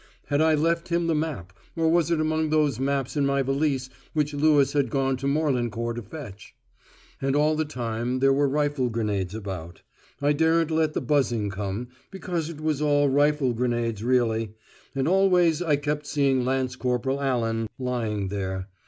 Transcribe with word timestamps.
Had 0.29 0.41
I 0.41 0.55
left 0.55 0.87
him 0.87 1.05
the 1.05 1.13
map, 1.13 1.53
or 1.75 1.87
was 1.87 2.09
it 2.09 2.19
among 2.19 2.49
those 2.49 2.79
maps 2.79 3.15
in 3.15 3.23
my 3.23 3.43
valise 3.43 3.87
which 4.13 4.33
Lewis 4.33 4.73
had 4.73 4.89
gone 4.89 5.15
to 5.17 5.27
Morlancourt 5.27 5.95
to 5.97 6.01
fetch? 6.01 6.55
And 7.21 7.35
all 7.35 7.55
the 7.55 7.65
time 7.65 8.17
there 8.17 8.33
were 8.33 8.49
rifle 8.49 8.89
grenades 8.89 9.35
about; 9.35 9.83
I 10.19 10.33
daren't 10.33 10.71
let 10.71 10.93
the 10.93 11.01
buzzing 11.01 11.51
come, 11.51 11.89
because 12.09 12.49
it 12.49 12.59
was 12.61 12.81
all 12.81 13.09
rifle 13.09 13.53
grenades 13.53 14.03
really; 14.03 14.55
and 14.95 15.07
always 15.07 15.61
I 15.61 15.75
kept 15.75 16.07
seeing 16.07 16.43
Lance 16.43 16.75
Corporal 16.75 17.21
Allan 17.21 17.69
lying 17.77 18.29
there. 18.29 18.69